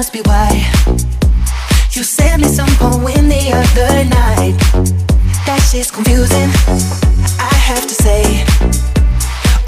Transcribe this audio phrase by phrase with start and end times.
[0.00, 0.50] Must be why.
[1.92, 4.56] You sent me some poem the other night.
[5.44, 6.48] That shit's confusing,
[7.36, 8.24] I have to say.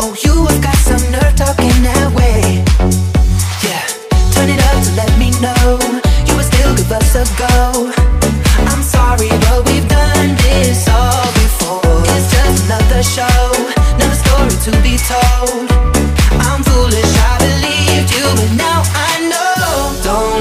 [0.01, 2.65] Oh, you have got some nerve talking that way.
[3.61, 3.85] Yeah,
[4.33, 5.77] turn it up to let me know
[6.25, 7.93] you would still give us a go.
[8.73, 12.01] I'm sorry, but we've done this all before.
[12.17, 13.39] It's just another show,
[14.01, 15.69] another story to be told.
[16.41, 19.02] I'm foolish, I believed you, but now I know.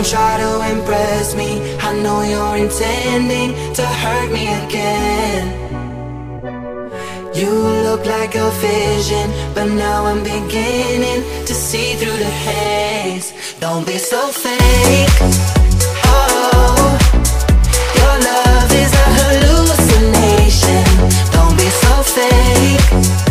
[0.02, 1.78] Don't try to impress me.
[1.78, 5.46] I know you're intending to hurt me again.
[7.36, 7.52] You
[7.86, 13.32] look like a vision, but now I'm beginning to see through the haze.
[13.60, 15.18] Don't be so fake.
[16.04, 16.98] Oh,
[18.00, 20.84] your love is a hallucination.
[21.32, 23.31] Don't be so fake.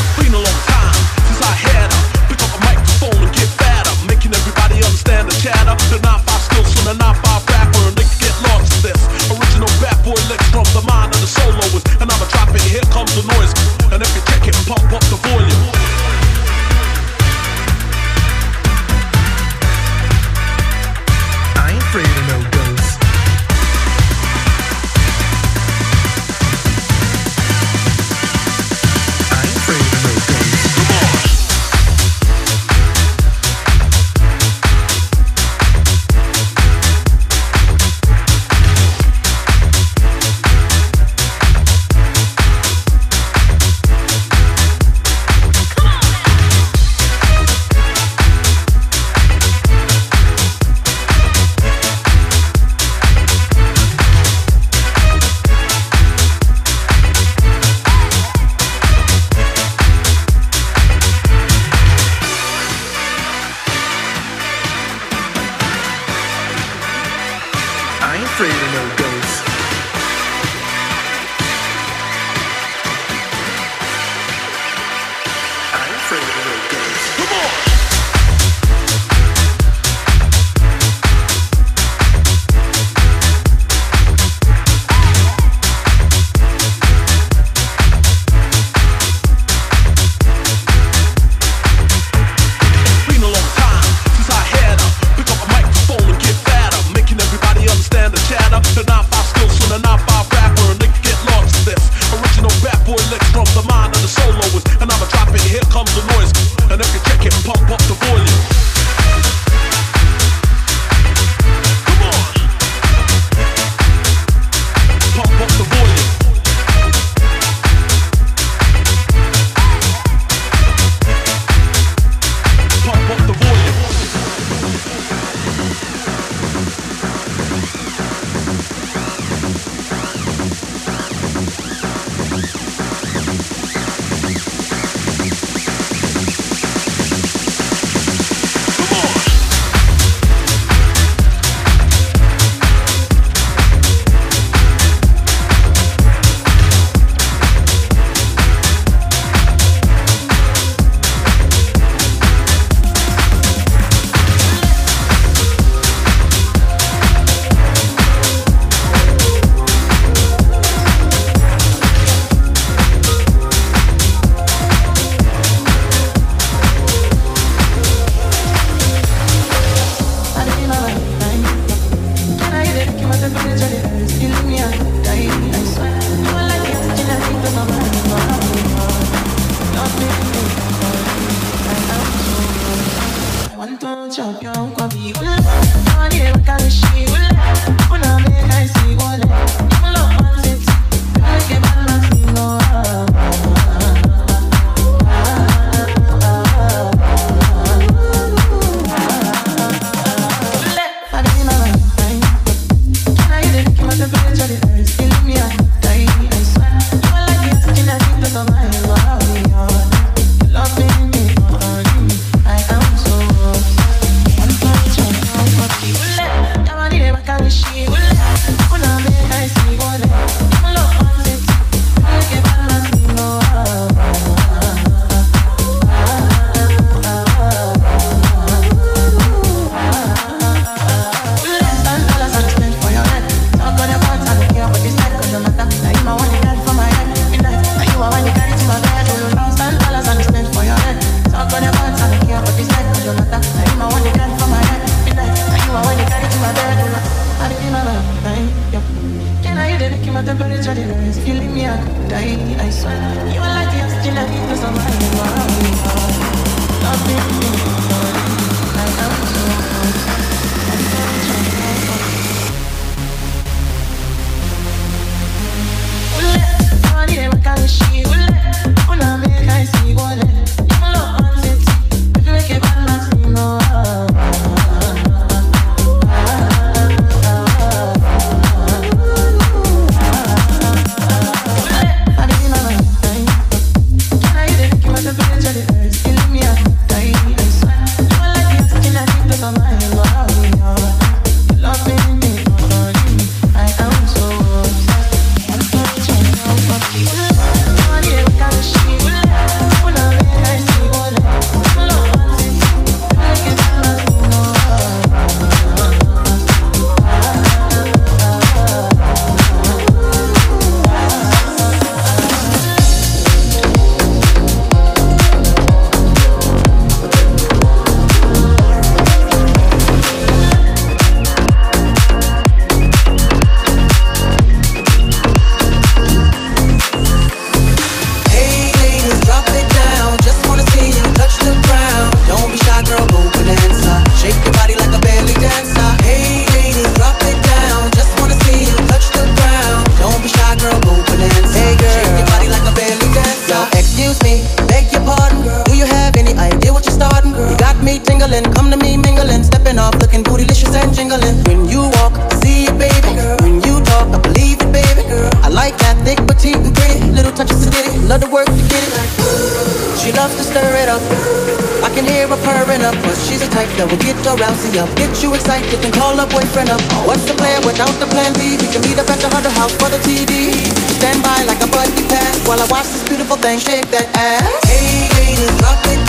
[364.31, 364.87] or rousey up.
[364.95, 366.81] Get you excited and call a boyfriend up.
[367.05, 368.55] What's the plan without the plan B?
[368.55, 370.53] We can meet up at the Hunter House for the TV.
[370.99, 374.47] Stand by like a buddy pass while I watch this beautiful thing shake that ass.
[374.71, 376.00] Hey hey, drop it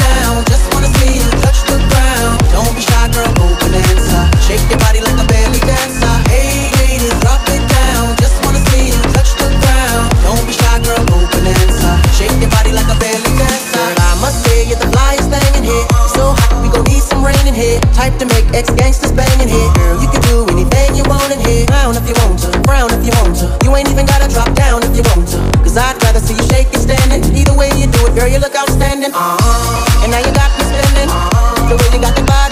[17.93, 19.71] Type to make ex gangsters banging here.
[19.75, 21.67] Girl, you can do anything you want in here.
[21.67, 23.47] Frown if you want to, frown if you want to.
[23.67, 25.39] You ain't even gotta drop down if you want to.
[25.61, 27.23] Cause I'd rather see you shake it standing.
[27.35, 29.13] Either way you do it, girl, you look outstanding.
[29.13, 30.03] Uh-huh.
[30.03, 31.11] And now you got me spending.
[31.11, 31.69] Uh-huh.
[31.69, 32.52] The way you got the body.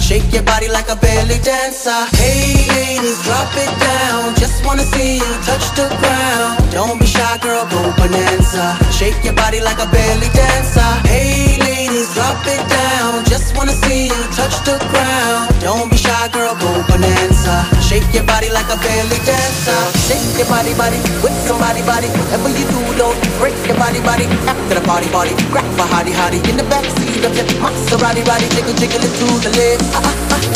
[0.11, 1.95] Shake your body like a belly dancer.
[2.19, 4.35] Hey, ladies, drop it down.
[4.35, 6.59] Just wanna see you touch the ground.
[6.69, 8.75] Don't be shy, girl, go bonanza.
[8.91, 10.91] Shake your body like a belly dancer.
[11.07, 13.23] Hey, ladies, drop it down.
[13.23, 15.47] Just wanna see you touch the ground.
[15.63, 17.63] Don't be shy, girl, go bonanza.
[17.79, 19.79] Shake your body like a belly dancer.
[20.11, 22.11] Shake your body, body with somebody, body.
[22.19, 24.27] Whatever you do, don't break your body, body.
[24.43, 28.47] After the party, party, grab a hottie, hottie in the backseat of your Maserati, body,
[28.51, 30.00] jiggle, jiggle it to the lips.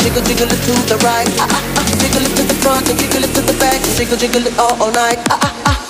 [0.02, 1.28] Jiggle, jiggle it to the right.
[1.38, 1.84] Ah, ah, ah.
[2.00, 3.80] Jiggle it to the front and jiggle it to the back.
[3.96, 5.18] Jiggle, jiggle it all, all night.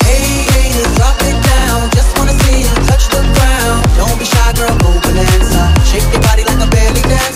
[0.05, 1.91] Hey, hey, drop it down.
[1.91, 3.81] Just wanna see you touch the ground.
[3.99, 5.63] Don't be shy, girl, go bonanza.
[5.85, 7.36] Shake your body like a belly dancer.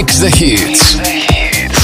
[0.00, 1.00] Mix the Hits.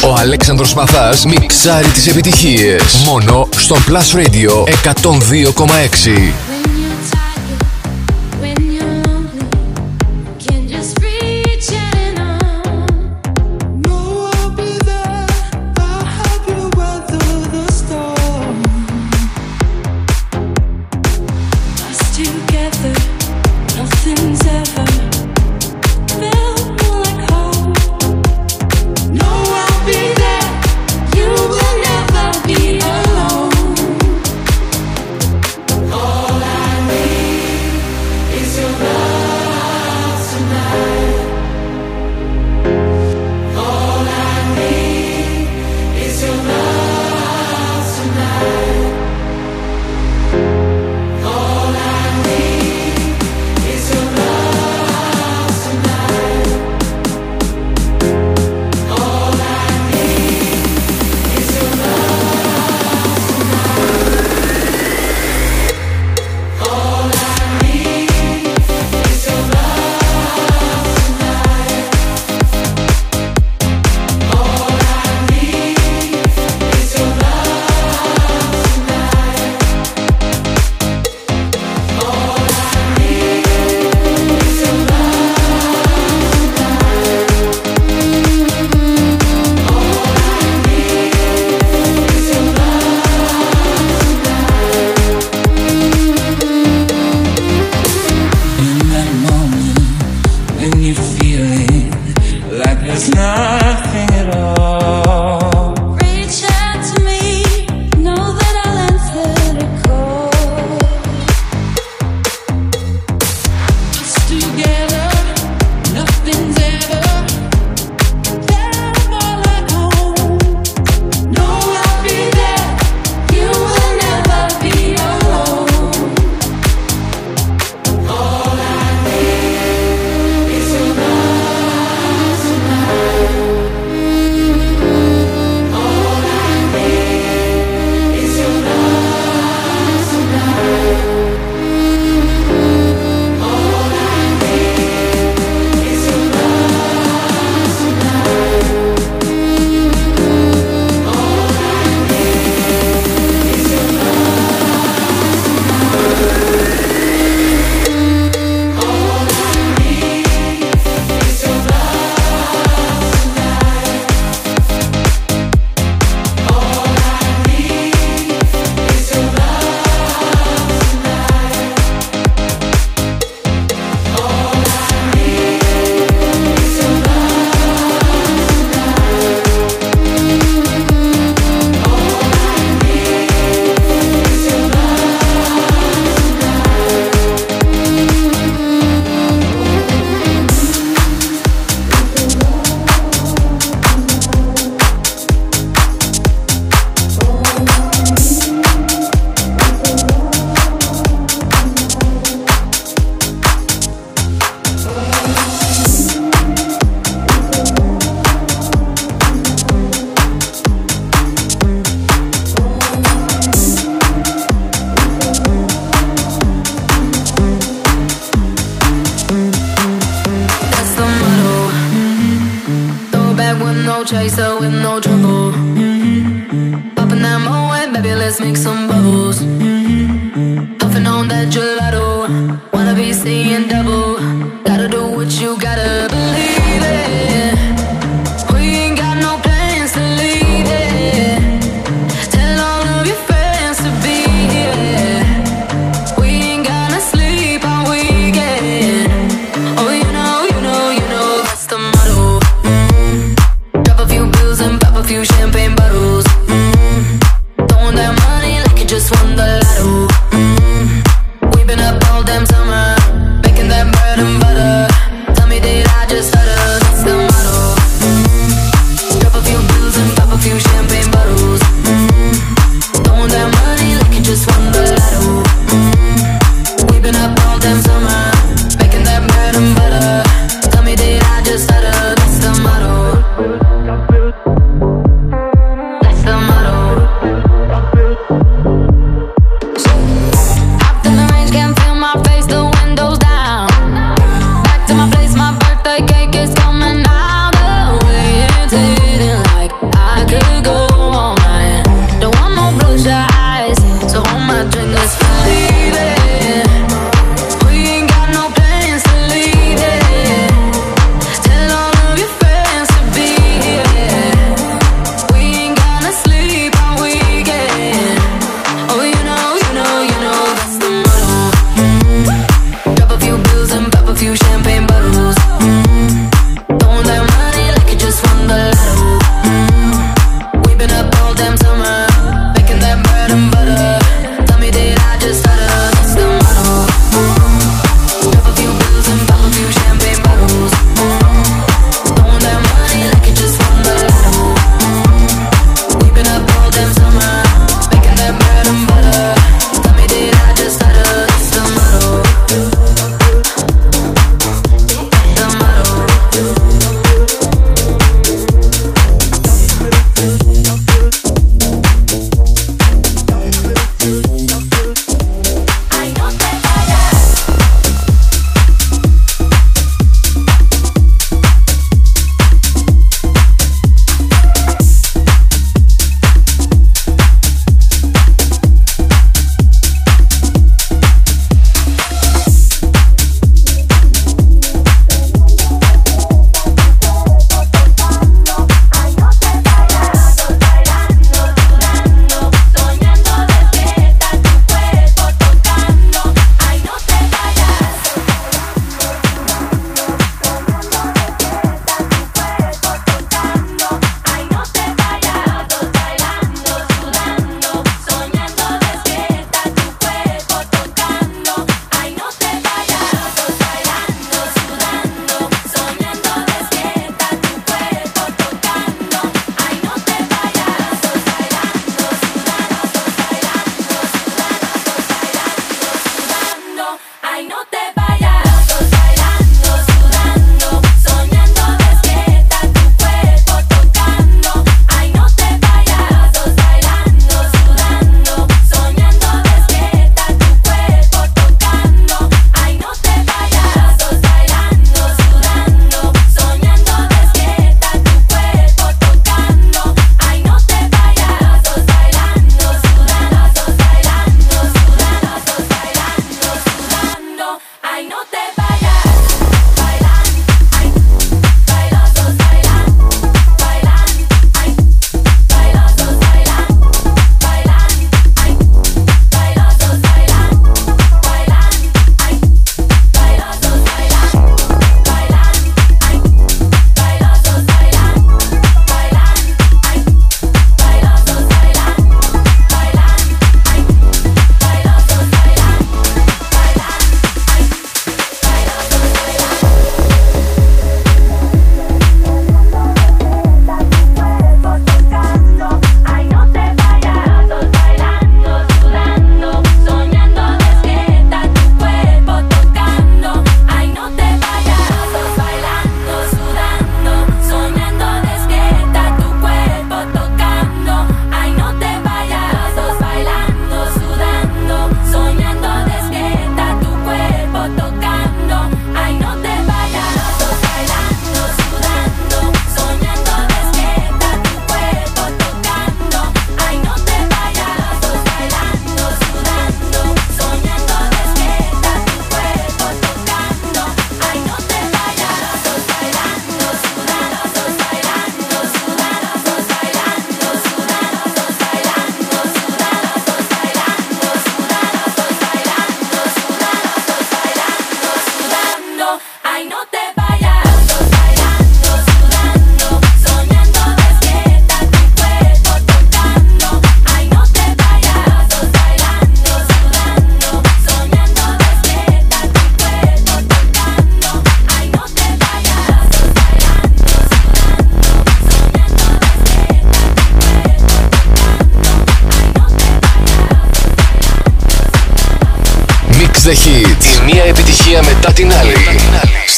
[0.09, 2.83] Ο Αλέξανδρος Μαθάς μιξάρει τις επιτυχίες.
[3.05, 6.46] Μόνο στο Plus Radio 102,6.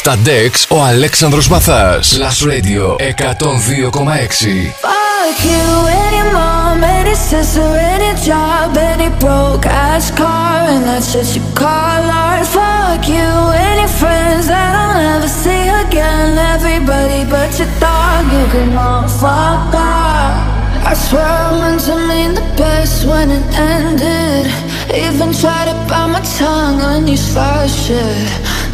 [0.09, 2.17] Στα DEX ο Αλέξανδρος Μαθάς.
[2.17, 4.73] Plus Radio 102,6.
[4.85, 5.65] Fuck you,
[6.05, 12.03] any mom, any sister, any job, any broke ass car, and that's just your call
[12.25, 12.45] art.
[12.55, 13.29] Fuck you,
[13.69, 19.73] any friends that I'll never see again, everybody but your dog, you can all fuck
[19.91, 20.59] off.
[20.91, 23.45] I swear I meant to mean the best when it
[23.75, 24.45] ended.
[25.05, 28.38] Even tried to bite my tongue on you, star shit.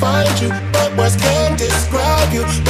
[0.00, 2.69] find you, but words can't describe you.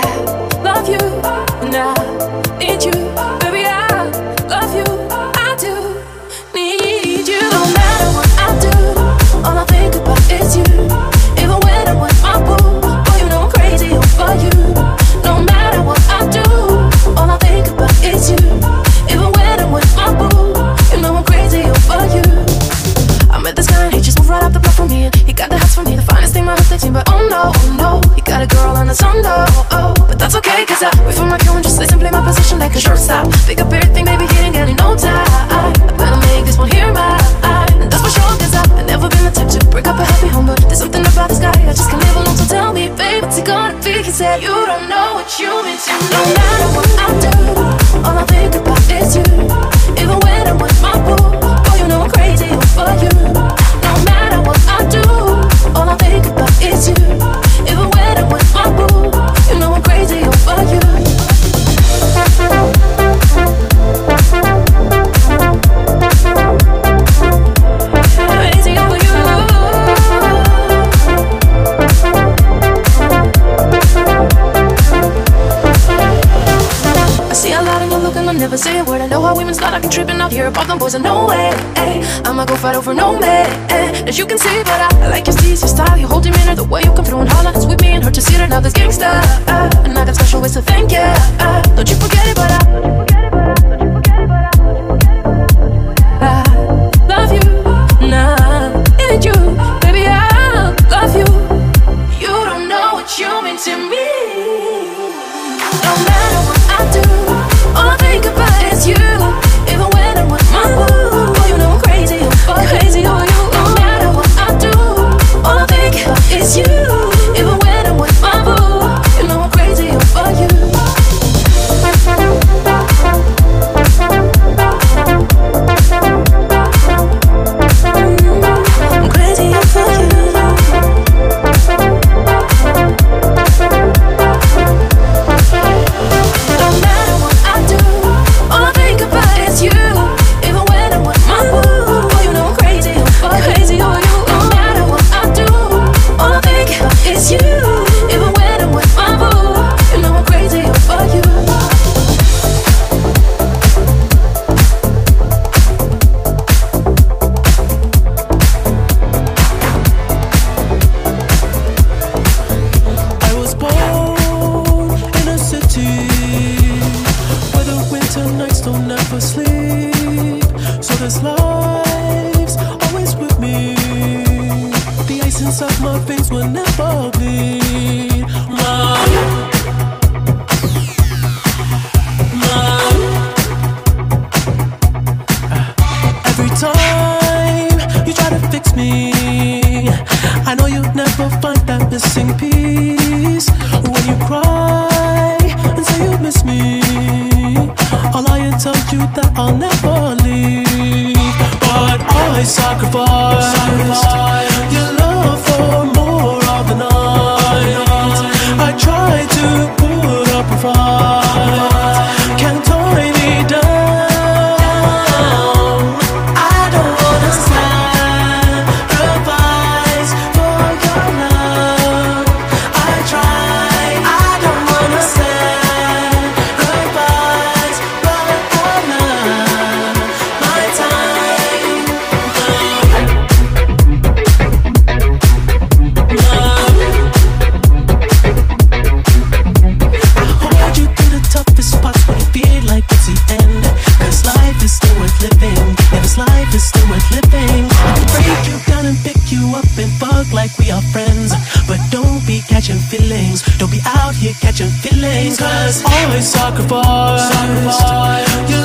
[255.79, 256.33] Feelings.
[256.33, 258.60] Cause I sacrificed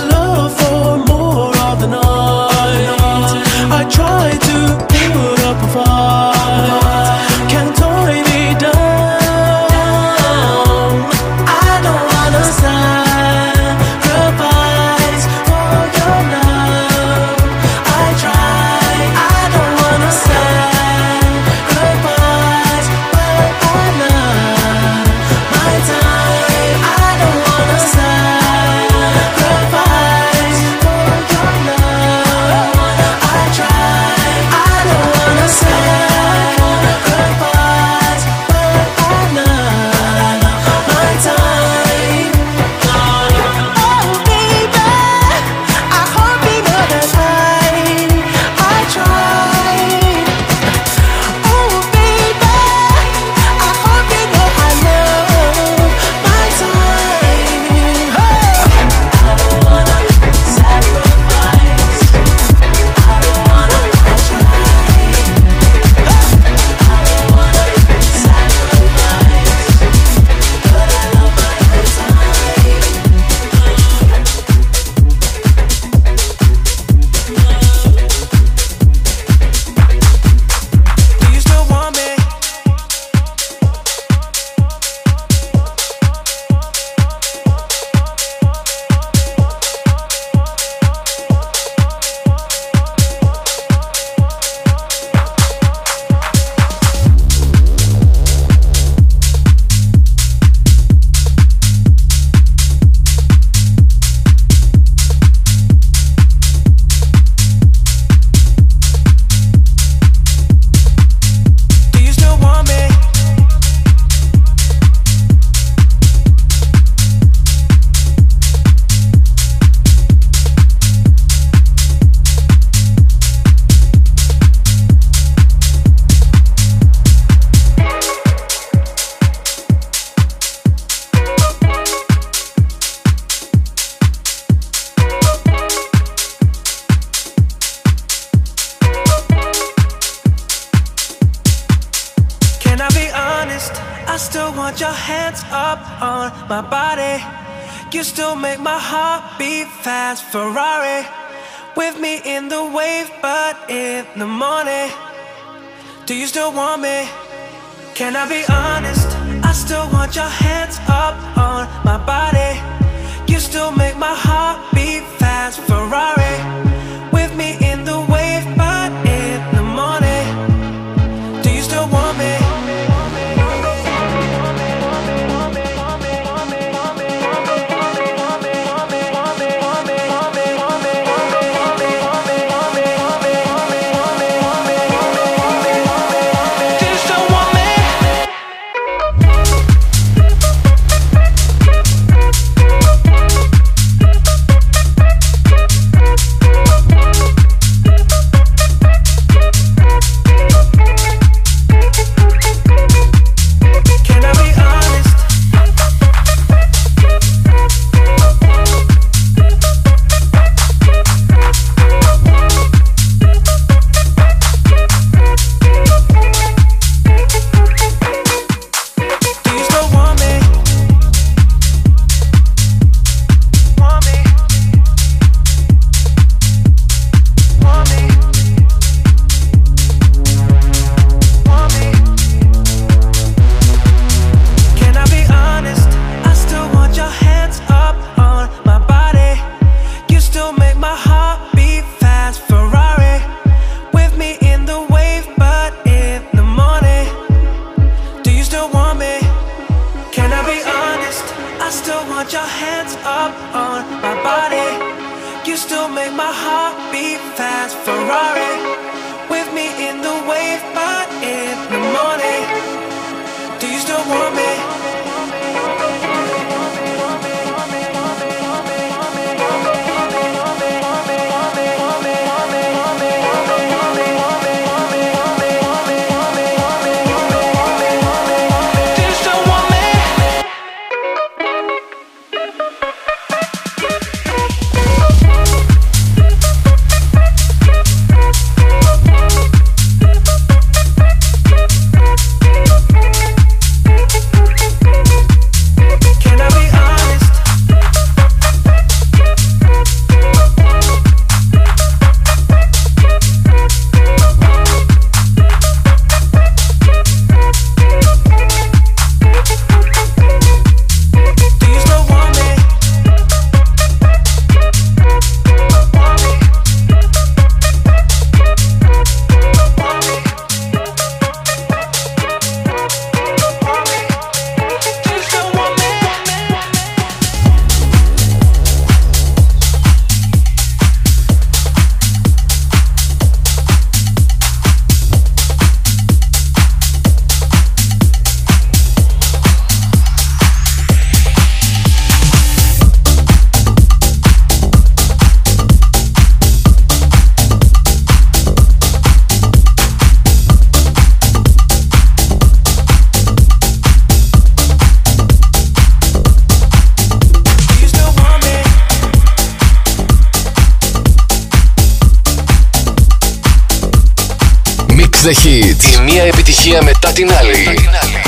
[367.17, 367.79] την άλλη.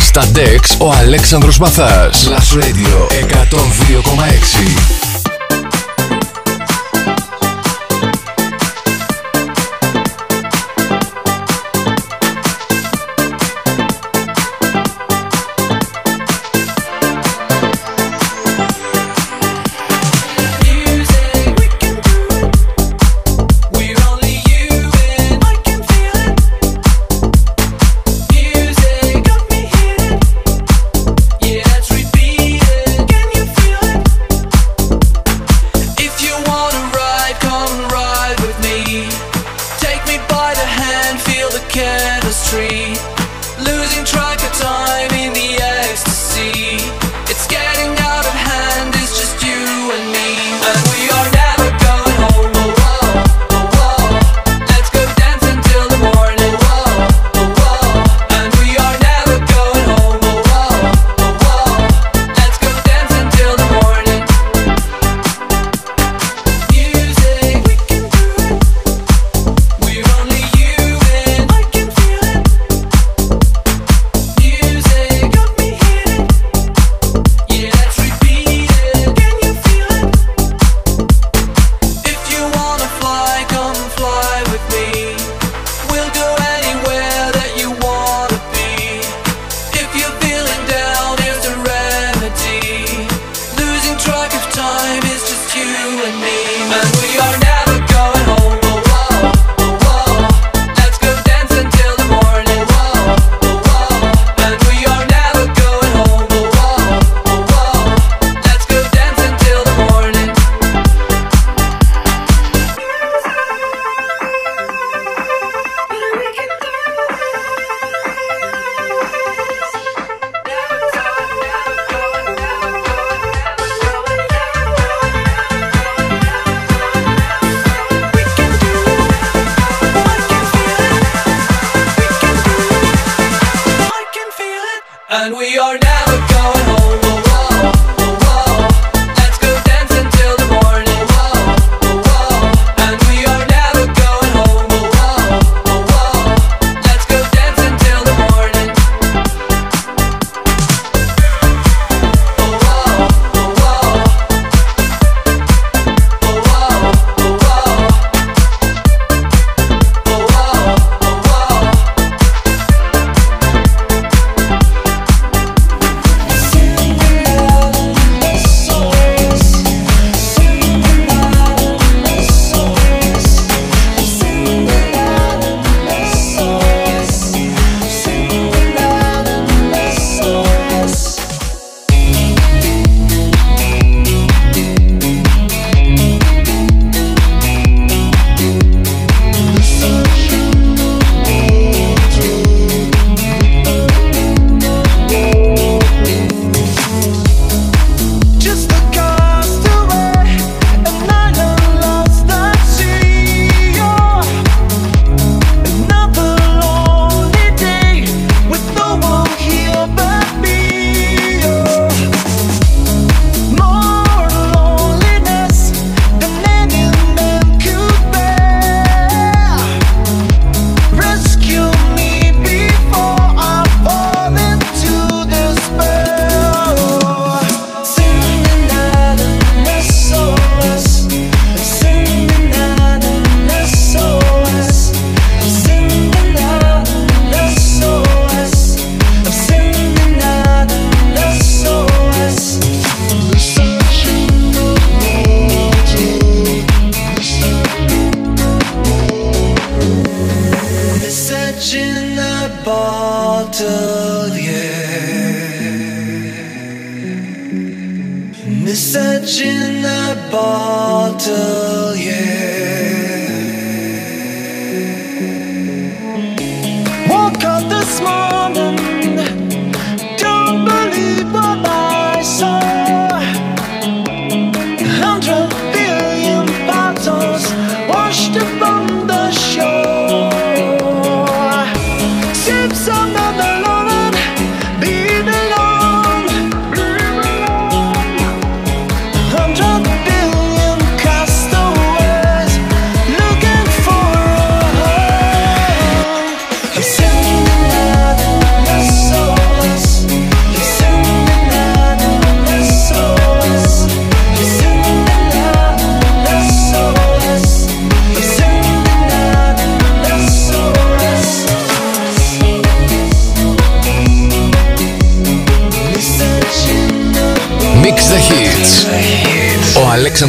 [0.01, 2.29] Στα DEX ο Αλέξανδρος Μαθάς.
[2.29, 4.98] Last Radio 102,6.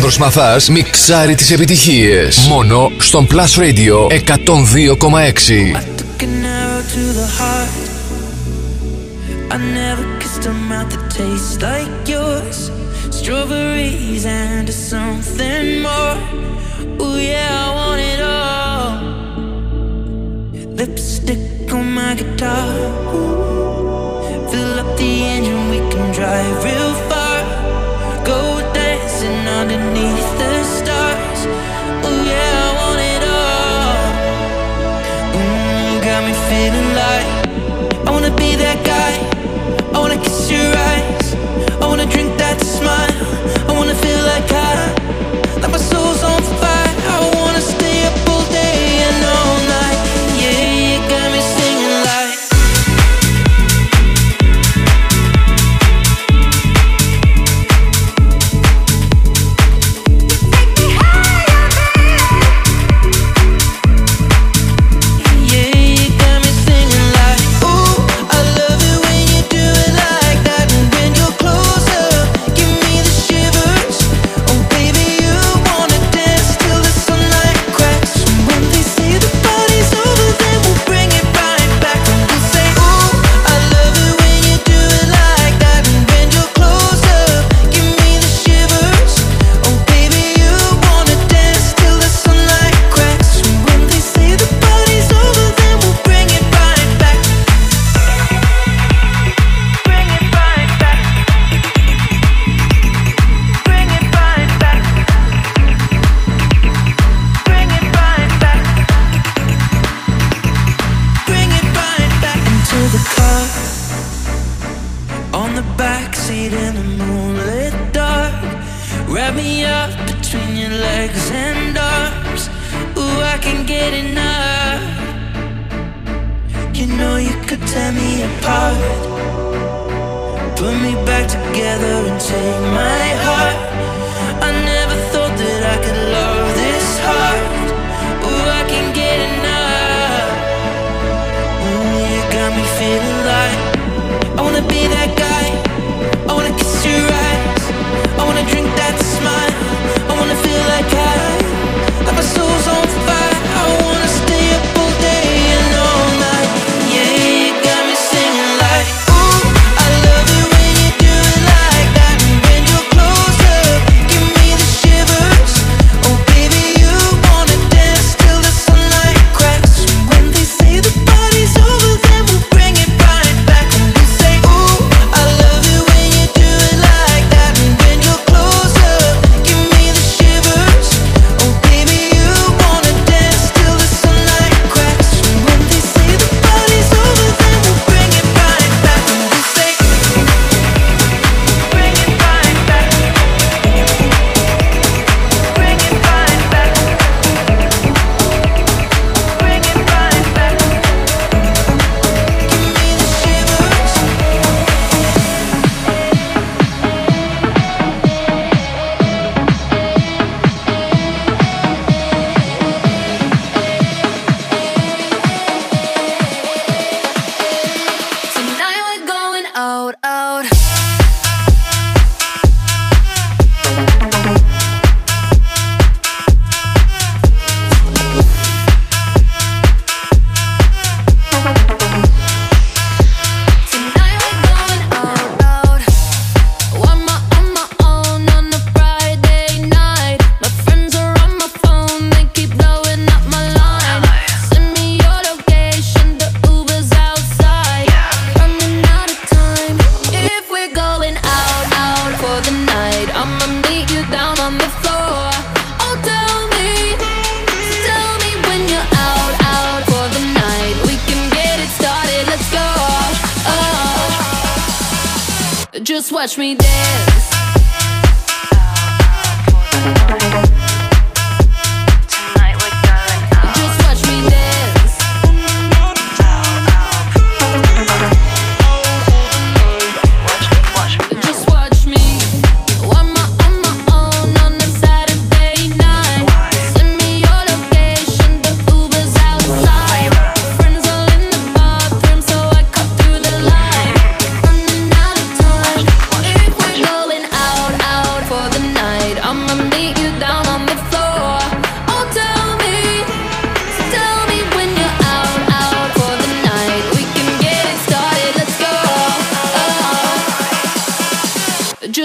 [0.10, 4.18] Αλέξανδρος Μαθάς μιξάρει τις επιτυχίες μόνο στον Plus Radio 102,6
[9.52, 12.58] I never kissed a mouth that tastes like yours
[13.18, 16.18] Strawberries and something more
[17.06, 18.90] Oh yeah, I want it all
[20.78, 22.70] Lipstick on my guitar
[24.50, 27.09] Fill up the engine, we can drive real far
[36.60, 39.14] me feeling I wanna be that guy.
[39.96, 41.36] I wanna kiss your eyes.
[41.82, 43.59] I wanna drink that smile.